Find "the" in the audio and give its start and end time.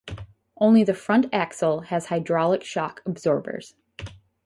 0.83-0.95